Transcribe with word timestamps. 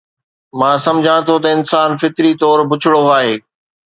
مان 0.59 0.75
سمجهان 0.85 1.19
ٿو 1.27 1.35
ته 1.43 1.49
انسان 1.57 1.89
فطري 2.01 2.31
طور 2.41 2.57
بڇڙو 2.69 3.01
آهي 3.17 3.35